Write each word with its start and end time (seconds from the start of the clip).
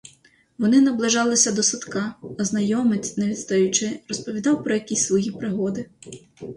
Вони 0.57 0.81
наближалися 0.81 1.51
до 1.51 1.63
садка, 1.63 2.15
а 2.39 2.45
знайомець, 2.45 3.17
не 3.17 3.27
відстаючи, 3.27 3.99
розповідав 4.09 4.63
про 4.63 4.73
якісь 4.73 5.05
свої 5.07 5.31
пригоди. 5.31 5.89